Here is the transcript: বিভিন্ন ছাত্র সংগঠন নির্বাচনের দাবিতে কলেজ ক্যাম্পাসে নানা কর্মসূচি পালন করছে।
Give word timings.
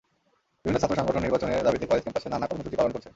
বিভিন্ন 0.65 0.79
ছাত্র 0.81 0.97
সংগঠন 0.99 1.21
নির্বাচনের 1.23 1.65
দাবিতে 1.67 1.85
কলেজ 1.85 2.03
ক্যাম্পাসে 2.03 2.27
নানা 2.29 2.45
কর্মসূচি 2.47 2.77
পালন 2.77 2.91
করছে। 2.93 3.09